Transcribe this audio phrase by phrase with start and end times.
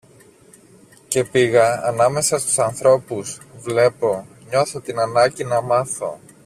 [1.07, 6.19] και πήγα ανάμεσα στους ανθρώπους, βλέπω, νιώθω την ανάγκη να μάθω.